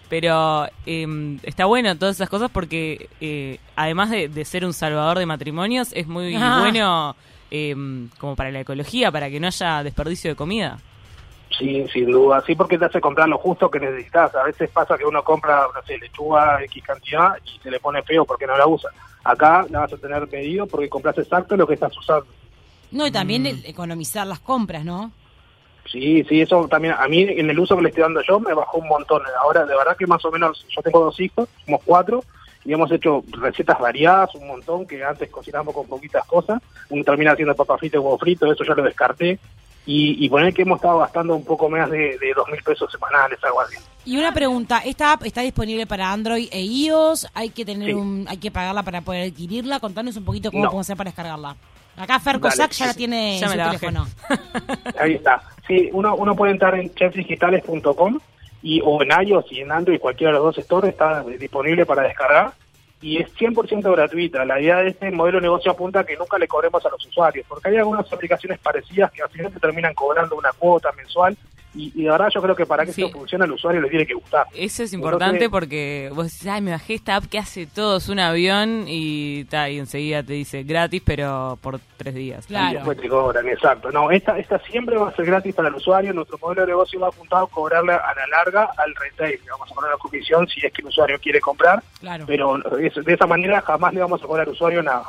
Pero 0.09 0.65
eh, 0.85 1.38
está 1.44 1.65
bueno 1.65 1.97
todas 1.97 2.15
esas 2.15 2.29
cosas 2.29 2.50
porque 2.51 3.09
eh, 3.21 3.59
además 3.75 4.09
de, 4.09 4.45
ser 4.45 4.65
un 4.65 4.73
salvador 4.73 5.19
de 5.19 5.25
matrimonios, 5.25 5.94
es 5.94 6.07
muy 6.07 6.35
ah. 6.35 6.57
bueno 6.59 7.15
eh, 7.50 7.75
como 8.18 8.35
para 8.35 8.51
la 8.51 8.62
ecología, 8.62 9.12
para 9.12 9.29
que 9.29 9.39
no 9.39 9.47
haya 9.47 9.83
desperdicio 9.83 10.31
de 10.31 10.35
comida. 10.35 10.79
Sí, 11.57 11.85
sin 11.94 12.12
duda. 12.12 12.41
Sí, 12.41 12.56
porque 12.56 12.77
te 12.77 12.85
hace 12.85 13.00
comprar 13.00 13.29
lo 13.29 13.38
justo 13.38 13.69
que 13.69 13.79
necesitas. 13.79 14.33
A 14.35 14.44
veces 14.44 14.69
pasa 14.71 14.97
que 14.97 15.06
uno 15.06 15.24
compra, 15.24 15.67
no 15.74 15.81
sé, 15.83 15.97
lechuga 15.97 16.63
X 16.63 16.83
cantidad 16.83 17.38
y 17.45 17.59
se 17.59 17.69
le 17.69 17.79
pone 17.79 18.01
feo 18.03 18.25
porque 18.25 18.47
no 18.47 18.57
la 18.57 18.67
usa. 18.67 18.89
Acá 19.24 19.65
la 19.69 19.81
vas 19.81 19.94
a 19.94 19.97
tener 19.97 20.27
pedido 20.27 20.65
porque 20.65 20.89
compras 20.89 21.17
exacto 21.19 21.56
lo 21.56 21.67
que 21.67 21.75
estás 21.75 21.95
usando. 21.97 22.25
No, 22.91 23.07
y 23.07 23.11
también 23.11 23.43
mm. 23.43 23.61
economizar 23.65 24.27
las 24.27 24.39
compras, 24.39 24.83
¿no? 24.85 25.11
Sí, 25.91 26.23
sí, 26.29 26.41
eso 26.41 26.67
también, 26.67 26.93
a 26.97 27.07
mí 27.07 27.21
en 27.23 27.49
el 27.49 27.59
uso 27.59 27.75
que 27.75 27.81
le 27.81 27.89
estoy 27.89 28.03
dando 28.03 28.21
yo 28.21 28.39
me 28.39 28.53
bajó 28.53 28.77
un 28.77 28.88
montón. 28.88 29.21
Ahora, 29.41 29.65
de 29.65 29.75
verdad 29.75 29.97
que 29.97 30.07
más 30.07 30.23
o 30.23 30.31
menos, 30.31 30.65
yo 30.69 30.81
tengo 30.81 30.99
dos 30.99 31.19
hijos, 31.19 31.49
somos 31.65 31.81
cuatro, 31.83 32.23
y 32.63 32.73
hemos 32.73 32.91
hecho 32.91 33.23
recetas 33.31 33.79
variadas, 33.79 34.33
un 34.35 34.47
montón, 34.47 34.85
que 34.85 35.03
antes 35.03 35.29
cocinamos 35.29 35.73
con 35.73 35.88
poquitas 35.88 36.25
cosas. 36.25 36.61
Uno 36.89 37.03
termina 37.03 37.31
haciendo 37.31 37.55
papas 37.55 37.79
fritas 37.79 37.99
y 37.99 38.03
huevo 38.03 38.17
frito, 38.19 38.51
eso 38.51 38.63
ya 38.63 38.75
lo 38.75 38.83
descarté. 38.83 39.39
Y, 39.83 40.23
y 40.23 40.29
poner 40.29 40.53
que 40.53 40.61
hemos 40.61 40.75
estado 40.75 40.99
gastando 40.99 41.35
un 41.35 41.43
poco 41.43 41.67
más 41.67 41.89
de, 41.89 42.15
dos 42.35 42.47
mil 42.49 42.61
pesos 42.61 42.91
semanales, 42.91 43.39
algo 43.43 43.61
así. 43.61 43.77
Y 44.05 44.17
una 44.17 44.31
pregunta, 44.31 44.77
¿esta 44.85 45.13
app 45.13 45.23
está 45.23 45.41
disponible 45.41 45.88
para 45.88 46.11
Android 46.11 46.49
e 46.51 46.61
iOS? 46.61 47.27
¿Hay 47.33 47.49
que 47.49 47.65
tener 47.65 47.95
un, 47.95 48.27
hay 48.29 48.38
que 48.38 48.51
pagarla 48.51 48.83
para 48.83 49.01
poder 49.01 49.31
adquirirla? 49.31 49.79
Contanos 49.79 50.15
un 50.17 50.25
poquito 50.25 50.51
cómo 50.51 50.65
podemos 50.65 50.86
hacer 50.86 50.98
para 50.98 51.10
descargarla. 51.10 51.55
Acá 51.98 52.19
Ferco 52.19 52.50
Sack 52.50 52.71
ya 52.71 52.88
la 52.88 52.93
tiene 52.93 53.39
ya 53.39 53.48
su 53.50 53.57
teléfono. 53.57 54.07
Ahí 55.00 55.13
está. 55.15 55.41
Sí, 55.67 55.89
uno, 55.93 56.15
uno 56.15 56.36
puede 56.36 56.53
entrar 56.53 56.75
en 56.75 56.93
chefsdigitales.com 56.93 58.19
y, 58.63 58.81
o 58.83 59.01
en 59.01 59.10
iOS 59.27 59.51
y 59.51 59.62
en 59.62 59.71
Android, 59.71 60.00
cualquiera 60.00 60.33
de 60.33 60.39
los 60.39 60.55
dos 60.55 60.65
stores 60.65 60.91
está 60.91 61.24
disponible 61.24 61.86
para 61.86 62.03
descargar 62.03 62.53
y 63.01 63.17
es 63.17 63.33
100% 63.36 63.91
gratuita. 63.91 64.45
La 64.45 64.62
idea 64.62 64.77
de 64.77 64.89
este 64.89 65.12
modelo 65.12 65.39
de 65.39 65.43
negocio 65.43 65.71
apunta 65.71 66.01
a 66.01 66.03
que 66.03 66.15
nunca 66.15 66.38
le 66.38 66.48
cobremos 66.48 66.86
a 66.86 66.89
los 66.89 67.05
usuarios, 67.05 67.45
porque 67.48 67.69
hay 67.69 67.77
algunas 67.77 68.12
aplicaciones 68.12 68.60
parecidas 68.60 69.12
que 69.12 69.24
al 69.24 69.29
final 69.29 69.51
te 69.51 69.60
terminan 69.60 69.93
cobrando 69.93 70.36
una 70.36 70.51
cuota 70.53 70.91
mensual 70.91 71.36
y, 71.74 72.04
de 72.04 72.10
verdad 72.10 72.30
yo 72.34 72.42
creo 72.42 72.56
que 72.56 72.66
para 72.66 72.84
que 72.84 72.92
esto 72.92 73.10
funcione 73.10 73.46
al 73.46 73.51
usuario 73.51 73.82
le 73.82 73.90
tiene 73.90 74.06
que 74.06 74.13
gustar. 74.13 74.46
Eso 74.54 74.84
es 74.84 74.94
importante 74.94 75.50
porque 75.50 76.12
vos 76.13 76.25
decís, 76.25 76.48
ay, 76.48 76.62
me 76.62 76.72
bajé 76.72 76.96
esta 76.96 77.16
app 77.16 77.25
que 77.25 77.40
hace 77.40 77.66
todo, 77.66 77.98
es 77.98 78.10
un 78.10 78.20
avión 78.20 78.86
y, 78.88 79.46
ta, 79.46 79.70
y 79.70 79.80
enseguida 79.80 80.24
te 80.24 80.34
dice 80.34 80.63
gratis, 80.63 81.01
pero 81.06 81.58
por 81.62 81.80
tres 81.98 82.13
días. 82.13 82.46
Claro. 82.46 82.72
Y 82.72 82.75
después 82.75 83.00
te 83.00 83.08
cobran, 83.08 83.48
exacto. 83.48 83.92
No, 83.92 84.12
esta, 84.12 84.38
esta 84.38 84.60
siempre 84.60 84.98
va 84.98 85.10
a 85.10 85.16
ser 85.16 85.25
gratis 85.25 85.56
para 85.56 85.70
el 85.70 85.75
usuario. 85.75 86.13
Nuestro 86.13 86.38
modelo 86.42 86.62
de 86.62 86.68
negocio 86.68 87.00
va 87.00 87.08
apuntado 87.08 87.46
a 87.46 87.50
cobrarle 87.50 87.94
a 87.94 88.13
la 88.16 88.28
larga 88.28 88.70
al 88.78 88.94
retail. 88.96 89.40
vamos 89.50 89.72
a 89.72 89.75
poner 89.75 89.92
la 89.92 89.98
comisión 89.98 90.48
si 90.48 90.66
es 90.66 90.74
que 90.74 90.82
el 90.82 90.88
usuario 90.88 91.20
quiere 91.20 91.40
comprar, 91.40 91.82
claro. 92.00 92.25
pero 92.28 92.58
de 92.58 93.13
esa 93.13 93.28
manera 93.28 93.62
jamás 93.62 93.94
le 93.94 94.01
vamos 94.01 94.22
a 94.22 94.28
cobrar 94.28 94.48
al 94.48 94.54
usuario 94.54 94.84
nada. 94.84 95.04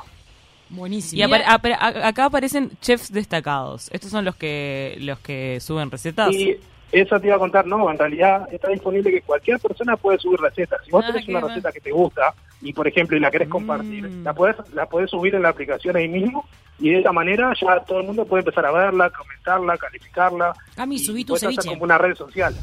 Buenísimo. 0.73 1.21
Y 1.21 1.23
acá 1.23 2.25
aparecen 2.25 2.71
chefs 2.81 3.13
destacados. 3.13 3.91
¿Estos 3.93 4.11
son 4.11 4.25
los 4.25 4.35
que 4.37 4.97
los 5.01 5.19
que 5.21 5.61
suben 5.61 5.91
recetas? 5.91 6.31
Sí, 6.31 6.57
eso 6.91 7.21
te 7.21 7.27
iba 7.27 7.37
a 7.37 7.39
contar. 7.39 7.67
No, 7.67 7.91
en 7.91 7.99
realidad 7.99 8.49
está 8.51 8.69
disponible 8.69 9.11
que 9.11 9.21
cualquier 9.21 9.59
persona 9.61 9.97
puede 9.97 10.19
subir 10.19 10.41
recetas. 10.41 10.81
Si 10.85 10.91
vos 10.91 11.05
ah, 11.07 11.13
tenés 11.13 11.29
una 11.29 11.41
receta 11.41 11.71
que 11.73 11.81
te 11.81 11.93
gusta 11.93 12.35
y, 12.63 12.73
por 12.73 12.89
ejemplo, 12.89 13.17
y 13.17 13.21
la 13.21 13.31
querés 13.31 13.49
compartir, 13.49 14.09
mm. 14.09 14.25
la 14.25 14.33
puedes 14.33 14.57
la 14.73 14.87
podés 14.87 15.11
subir 15.11 15.35
en 15.35 15.43
la 15.43 15.51
aplicación 15.51 15.97
ahí 15.97 16.09
mismo 16.09 16.47
y 16.79 16.91
de 16.91 17.01
esa 17.01 17.13
manera 17.13 17.53
ya 17.61 17.81
todo 17.81 18.01
el 18.01 18.07
mundo 18.07 18.25
puede 18.25 18.41
empezar 18.41 18.65
a 18.65 18.73
verla, 18.73 19.11
comentarla, 19.11 19.77
calificarla. 19.77 20.55
Cami, 20.75 20.99
subí 20.99 21.25
tu 21.25 21.37
ceviche. 21.37 21.69
como 21.69 21.85
una 21.85 21.99
red 21.99 22.15
social. 22.15 22.55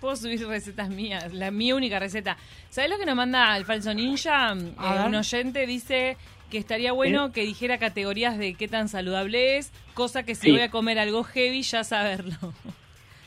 Puedo 0.00 0.16
subir 0.16 0.46
recetas 0.48 0.88
mías, 0.88 1.32
la 1.34 1.50
mi 1.50 1.72
única 1.72 1.98
receta. 1.98 2.38
¿Sabes 2.70 2.90
lo 2.90 2.96
que 2.96 3.04
nos 3.04 3.16
manda 3.16 3.54
el 3.58 3.66
falso 3.66 3.92
ninja? 3.92 4.54
Eh, 4.54 5.06
un 5.06 5.14
oyente 5.14 5.66
dice 5.66 6.16
que 6.50 6.58
estaría 6.58 6.92
bueno 6.92 7.32
que 7.32 7.42
dijera 7.42 7.78
categorías 7.78 8.36
de 8.36 8.54
qué 8.54 8.68
tan 8.68 8.88
saludable 8.88 9.56
es, 9.56 9.72
cosa 9.94 10.24
que 10.24 10.34
si 10.34 10.50
voy 10.50 10.60
a 10.60 10.70
comer 10.70 10.98
algo 10.98 11.24
heavy 11.24 11.62
ya 11.62 11.84
saberlo. 11.84 12.36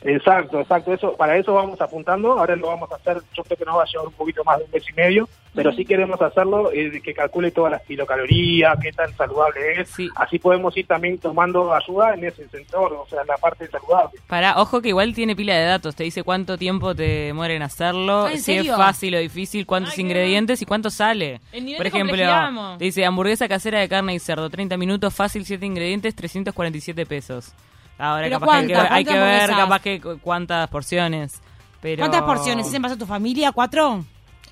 Exacto, 0.04 0.60
exacto. 0.60 0.92
Eso, 0.92 1.16
para 1.16 1.36
eso 1.36 1.54
vamos 1.54 1.80
apuntando. 1.80 2.32
Ahora 2.32 2.54
lo 2.56 2.68
vamos 2.68 2.92
a 2.92 2.96
hacer. 2.96 3.22
Yo 3.34 3.42
creo 3.42 3.56
que 3.56 3.64
nos 3.64 3.78
va 3.78 3.82
a 3.82 3.86
llevar 3.86 4.06
un 4.08 4.12
poquito 4.12 4.44
más 4.44 4.58
de 4.58 4.64
un 4.64 4.70
mes 4.70 4.84
y 4.88 4.92
medio, 4.92 5.28
pero 5.54 5.72
sí 5.72 5.84
queremos 5.84 6.20
hacerlo 6.20 6.70
eh, 6.72 7.00
que 7.02 7.14
calcule 7.14 7.50
todas 7.50 7.72
las 7.72 7.82
kilocalorías, 7.82 8.78
qué 8.82 8.92
tan 8.92 9.14
saludable 9.16 9.80
es. 9.80 9.96
Así 10.16 10.38
podemos 10.38 10.76
ir 10.76 10.86
también 10.86 11.18
tomando 11.18 11.74
ayuda 11.74 12.14
en 12.14 12.24
ese 12.24 12.46
sector, 12.48 12.92
o 12.92 13.06
sea, 13.08 13.22
en 13.22 13.28
la 13.28 13.38
parte 13.38 13.66
saludable. 13.68 14.20
Para, 14.26 14.60
ojo 14.60 14.82
que 14.82 14.88
igual 14.88 15.14
tiene 15.14 15.34
pila 15.34 15.54
de 15.54 15.64
datos. 15.64 15.96
Te 15.96 16.04
dice 16.04 16.22
cuánto 16.22 16.58
tiempo 16.58 16.94
te 16.94 17.04
demora 17.04 17.54
en 17.54 17.62
hacerlo, 17.62 18.26
ah, 18.26 18.36
si 18.36 18.52
es 18.52 18.68
fácil 18.68 19.14
o 19.14 19.18
difícil, 19.18 19.64
cuántos 19.64 19.98
ingredientes 19.98 20.60
y 20.60 20.66
cuánto 20.66 20.90
sale. 20.90 21.40
Por 21.76 21.86
ejemplo, 21.86 22.76
te 22.78 22.84
dice 22.84 23.06
hamburguesa 23.06 23.48
casera 23.48 23.80
de 23.80 23.88
carne 23.88 24.14
y 24.14 24.18
cerdo, 24.18 24.50
30 24.50 24.76
minutos, 24.76 25.14
fácil, 25.14 25.46
7 25.46 25.64
ingredientes, 25.64 26.14
347 26.14 27.06
pesos. 27.06 27.54
Ahora 27.98 28.28
capaz 28.28 28.66
que 28.66 28.74
hay 28.74 29.04
que, 29.04 29.18
ver, 29.18 29.50
capaz 29.50 29.80
que 29.80 30.00
cuántas 30.20 30.68
porciones. 30.68 31.40
Pero... 31.80 32.00
¿Cuántas 32.00 32.22
porciones? 32.22 32.66
¿Es 32.66 32.74
en 32.74 32.82
base 32.82 32.94
a 32.94 32.98
tu 32.98 33.06
familia? 33.06 33.52
¿Cuatro? 33.52 34.04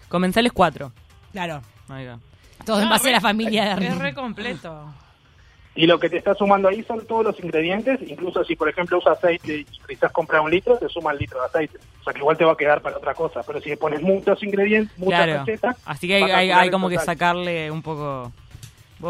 Comensales 0.09 0.53
cuatro. 0.53 0.93
Claro. 1.33 1.63
Todo 2.65 2.81
en 2.81 2.89
base 2.89 3.09
a 3.09 3.13
la 3.13 3.21
familia 3.21 3.77
de 3.77 3.87
Es 3.87 3.99
re 3.99 4.15
completo. 4.15 4.93
Y 5.75 5.87
lo 5.87 5.99
que 5.99 6.11
te 6.11 6.19
está 6.19 6.35
sumando 6.35 6.69
ahí 6.69 6.83
son 6.83 7.07
todos 7.07 7.25
los 7.25 7.41
ingredientes, 7.41 7.99
incluso 8.07 8.45
si 8.45 8.57
por 8.57 8.69
ejemplo 8.69 8.99
usas 8.99 9.17
aceite 9.17 9.61
y 9.61 9.65
quizás 9.65 10.13
compras 10.13 10.43
un 10.43 10.51
litro, 10.51 10.77
te 10.77 10.87
suma 10.89 11.13
el 11.13 11.19
litro 11.19 11.41
de 11.41 11.47
aceite. 11.47 11.79
O 12.01 12.05
sea 12.05 12.13
que 12.13 12.19
igual 12.19 12.37
te 12.37 12.45
va 12.45 12.53
a 12.53 12.57
quedar 12.57 12.83
para 12.83 12.99
otra 12.99 13.15
cosa, 13.15 13.43
pero 13.43 13.59
si 13.59 13.71
le 13.71 13.79
pones 13.79 14.03
muchos 14.03 14.43
ingredientes, 14.43 14.97
muchas 14.99 15.27
recetas... 15.27 15.77
Así 15.87 16.07
que 16.07 16.23
hay, 16.23 16.71
como 16.71 16.91
que 16.91 16.99
sacarle 16.99 17.71
un 17.71 17.81
poco... 17.81 18.33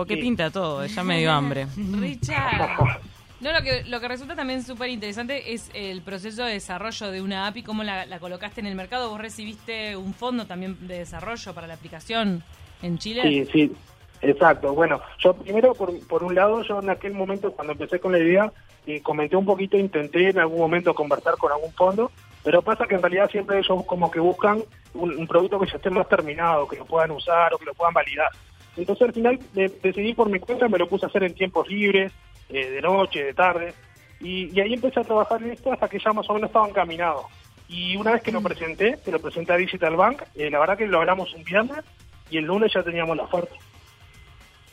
¿Qué 0.07 0.17
pinta 0.17 0.51
todo? 0.51 0.87
Ya 0.87 1.03
me 1.03 1.19
dio 1.19 1.33
hambre. 1.33 1.67
Richard. 1.77 2.79
No, 3.43 3.53
lo 3.53 3.61
que, 3.63 3.83
lo 3.85 4.01
que 4.01 4.07
resulta 4.07 4.37
también 4.37 4.63
súper 4.63 4.89
interesante 4.91 5.53
es 5.53 5.69
el 5.75 6.01
proceso 6.03 6.45
de 6.45 6.53
desarrollo 6.53 7.11
de 7.11 7.21
una 7.21 7.49
app 7.49 7.57
y 7.57 7.65
cómo 7.65 7.83
la, 7.83 8.07
colocaste 8.21 8.61
en 8.61 8.69
el 8.69 8.77
mercado. 8.77 9.11
Vos 9.11 9.21
recibiste 9.21 9.97
un 9.97 10.15
fondo 10.15 10.47
también 10.47 10.77
de 10.87 10.99
desarrollo 10.99 11.53
para 11.53 11.67
la 11.67 11.75
aplicación 11.75 12.45
en 12.83 12.99
Chile. 12.99 13.23
Sí, 13.23 13.47
sí, 13.53 13.73
exacto. 14.21 14.75
Bueno, 14.75 15.01
yo 15.19 15.35
primero, 15.35 15.75
por, 15.75 15.99
por 16.07 16.23
un 16.23 16.37
lado, 16.37 16.63
yo 16.63 16.81
en 16.81 16.91
aquel 16.91 17.15
momento, 17.15 17.51
cuando 17.51 17.73
empecé 17.73 17.99
con 17.99 18.13
la 18.13 18.21
idea, 18.21 18.53
eh, 18.87 19.03
comenté 19.03 19.35
un 19.35 19.45
poquito, 19.45 19.77
intenté 19.77 20.31
en 20.31 20.39
algún 20.39 20.61
momento 20.61 20.95
conversar 20.95 21.37
con 21.37 21.51
algún 21.51 21.73
fondo, 21.73 22.13
pero 22.45 22.63
pasa 22.63 22.87
que 22.87 22.95
en 22.95 23.03
realidad 23.03 23.29
siempre 23.29 23.59
ellos 23.59 23.85
como 23.87 24.09
que 24.09 24.21
buscan 24.21 24.63
un, 24.95 25.27
producto 25.27 25.59
que 25.59 25.67
ya 25.67 25.79
esté 25.79 25.91
más 25.91 26.09
terminado, 26.09 26.69
que 26.69 26.77
lo 26.77 26.85
puedan 26.85 27.11
usar 27.11 27.53
o 27.55 27.59
que 27.59 27.65
lo 27.65 27.75
puedan 27.75 27.95
validar. 27.95 28.31
Entonces 28.77 29.09
al 29.09 29.13
final 29.13 29.39
decidí 29.55 30.15
por 30.15 30.31
mi 30.31 30.39
cuenta, 30.39 30.69
me 30.69 30.79
lo 30.79 30.89
puse 30.89 31.07
a 31.07 31.09
hacer 31.09 31.25
en 31.25 31.35
tiempos 31.35 31.69
libres, 31.69 32.13
eh, 32.49 32.71
de 32.71 32.83
noche, 32.83 33.25
de 33.25 33.35
tarde, 33.35 33.75
y, 34.23 34.61
ahí 34.61 34.75
empecé 34.75 35.01
a 35.01 35.05
trabajar 35.05 35.43
en 35.43 35.51
esto 35.51 35.73
hasta 35.73 35.89
que 35.89 35.99
ya 35.99 36.13
más 36.13 36.29
o 36.31 36.35
menos 36.35 36.49
estaba 36.49 36.69
encaminado. 36.69 37.27
Y 37.69 37.97
una 37.97 38.13
vez 38.13 38.23
que 38.23 38.33
lo 38.33 38.41
mm. 38.41 38.45
presenté, 38.45 38.99
que 39.05 39.11
lo 39.11 39.21
presenté 39.21 39.53
a 39.53 39.57
Digital 39.57 39.97
Bank, 39.97 40.23
eh, 40.35 40.51
la 40.51 40.61
verdad 40.61 40.79
que 40.79 40.87
lo 40.87 40.99
hablamos 40.99 41.35
un 41.35 41.43
viernes 41.43 41.85
y 42.31 42.39
el 42.39 42.45
lunes 42.45 42.73
ya 42.73 42.83
teníamos 42.83 43.17
la 43.17 43.25
oferta. 43.25 43.55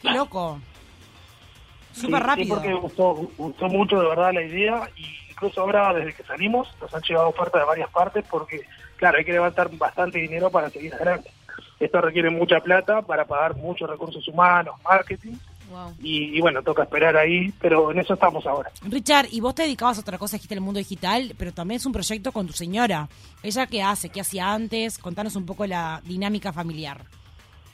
¡Qué 0.01 0.11
loco! 0.11 0.59
Súper 1.91 2.21
rápido. 2.21 2.45
Sí, 2.45 2.51
porque 2.51 2.73
gustó, 2.73 3.13
gustó 3.37 3.67
mucho 3.67 3.99
de 3.99 4.07
verdad 4.07 4.33
la 4.33 4.43
idea 4.43 4.89
y 4.95 5.05
incluso 5.31 5.61
ahora 5.61 5.93
desde 5.93 6.13
que 6.13 6.23
salimos 6.23 6.67
nos 6.79 6.93
han 6.93 7.01
llegado 7.01 7.29
ofertas 7.29 7.61
de 7.61 7.65
varias 7.65 7.89
partes 7.89 8.25
porque, 8.29 8.61
claro, 8.97 9.17
hay 9.17 9.25
que 9.25 9.31
levantar 9.31 9.69
bastante 9.71 10.19
dinero 10.19 10.51
para 10.51 10.69
seguir 10.69 10.93
adelante. 10.93 11.31
Esto 11.79 12.01
requiere 12.01 12.29
mucha 12.29 12.59
plata 12.59 13.01
para 13.01 13.25
pagar 13.25 13.55
muchos 13.55 13.89
recursos 13.89 14.27
humanos, 14.27 14.75
marketing 14.83 15.37
y, 16.01 16.39
bueno, 16.41 16.61
toca 16.63 16.83
esperar 16.83 17.15
ahí, 17.17 17.51
pero 17.59 17.91
en 17.91 17.99
eso 17.99 18.13
estamos 18.13 18.45
ahora. 18.45 18.71
Richard, 18.83 19.27
y 19.31 19.39
vos 19.39 19.55
te 19.55 19.63
dedicabas 19.63 19.97
a 19.97 20.01
otra 20.01 20.17
cosa, 20.17 20.37
dijiste 20.37 20.55
el 20.55 20.61
mundo 20.61 20.77
digital, 20.77 21.33
pero 21.37 21.51
también 21.51 21.77
es 21.77 21.85
un 21.85 21.93
proyecto 21.93 22.31
con 22.31 22.47
tu 22.47 22.53
señora. 22.53 23.07
¿Ella 23.43 23.67
qué 23.67 23.81
hace? 23.81 24.09
¿Qué 24.09 24.21
hacía 24.21 24.53
antes? 24.53 24.97
Contanos 24.97 25.35
un 25.35 25.45
poco 25.45 25.65
la 25.65 26.01
dinámica 26.05 26.51
familiar. 26.53 27.03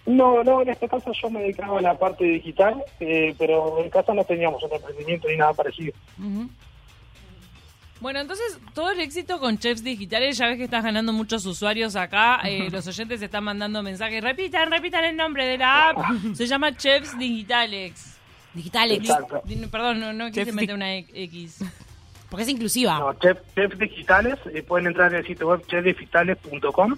No, 0.05 0.43
no, 0.43 0.61
en 0.61 0.69
este 0.69 0.87
caso 0.87 1.11
yo 1.13 1.29
me 1.29 1.41
dedicaba 1.41 1.79
a 1.79 1.81
la 1.81 1.97
parte 1.97 2.25
digital, 2.25 2.83
eh, 2.99 3.33
pero 3.39 3.83
en 3.83 3.89
casa 3.89 4.13
no 4.13 4.23
teníamos 4.23 4.63
otro 4.63 4.77
emprendimiento 4.77 5.27
ni 5.27 5.37
nada 5.37 5.53
parecido. 5.53 5.93
Bueno, 8.01 8.19
entonces 8.19 8.59
todo 8.73 8.91
el 8.91 8.99
éxito 8.99 9.39
con 9.39 9.57
Chefs 9.57 9.83
Digitales, 9.83 10.37
ya 10.37 10.47
ves 10.47 10.57
que 10.57 10.65
estás 10.65 10.83
ganando 10.83 11.13
muchos 11.13 11.45
usuarios 11.45 11.95
acá, 11.95 12.41
eh, 12.43 12.69
los 12.69 12.85
oyentes 12.87 13.21
están 13.21 13.45
mandando 13.45 13.81
mensajes, 13.81 14.21
repitan, 14.21 14.69
repitan 14.69 15.05
el 15.05 15.15
nombre 15.15 15.45
de 15.45 15.57
la 15.57 15.89
app, 15.89 15.97
se 16.33 16.45
llama 16.45 16.75
Chefs 16.75 17.17
Digitales. 17.17 18.17
Digitales. 18.53 19.09
Perdón, 19.71 19.99
no, 19.99 20.13
no 20.13 20.31
quise 20.31 20.51
meter 20.51 20.75
una 20.75 20.95
X. 20.95 21.63
Porque 22.29 22.43
es 22.43 22.49
inclusiva. 22.49 22.99
No, 22.99 23.13
Chefs 23.13 23.79
Digitales, 23.79 24.39
eh, 24.53 24.61
pueden 24.61 24.87
entrar 24.87 25.13
en 25.13 25.19
el 25.19 25.27
sitio 25.27 25.47
web 25.47 25.65
chefsdigitales.com 25.65 26.95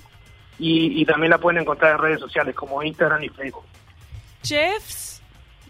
y, 0.59 1.01
y 1.01 1.05
también 1.05 1.29
la 1.29 1.37
pueden 1.37 1.61
encontrar 1.61 1.93
en 1.93 1.97
redes 1.99 2.19
sociales 2.19 2.55
como 2.55 2.81
Instagram 2.81 3.23
y 3.23 3.29
Facebook. 3.29 3.65
Chefs 4.41 5.16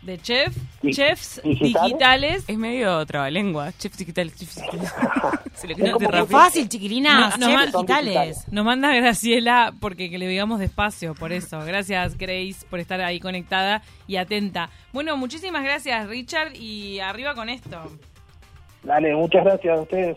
de 0.02 0.18
chef, 0.18 0.56
chefs 0.92 1.42
digitales. 1.44 2.46
Es 2.48 2.58
medio 2.58 3.06
trabalengua, 3.06 3.72
chefs 3.78 3.98
digitales, 3.98 4.36
chefs 4.36 4.56
digitales. 4.56 4.94
Se 5.54 5.68
le 5.68 6.26
fácil, 6.28 6.70
chiquilinas, 6.70 7.38
no, 7.40 7.48
chefs 7.48 7.74
digitales. 7.74 8.46
Nos 8.52 8.64
manda 8.64 8.94
Graciela 8.94 9.74
porque 9.80 10.10
que 10.10 10.18
le 10.18 10.28
digamos 10.28 10.60
despacio, 10.60 11.16
por 11.16 11.32
eso. 11.32 11.60
Gracias, 11.66 12.18
Grace, 12.18 12.66
por 12.70 12.80
estar 12.80 13.02
ahí 13.02 13.20
conectada 13.20 13.82
y 14.08 14.18
atenta. 14.18 14.70
Bueno, 14.94 15.18
muchísimas 15.18 15.64
gracias, 15.64 16.08
Richard, 16.08 16.56
y 16.56 17.00
arriba 17.00 17.34
con 17.36 17.50
esto. 17.50 17.92
Dale, 18.84 19.14
muchas 19.16 19.44
gracias 19.44 19.78
a 19.78 19.82
ustedes. 19.82 20.16